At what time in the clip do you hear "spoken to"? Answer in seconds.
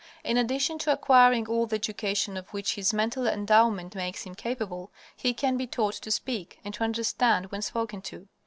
7.61-8.27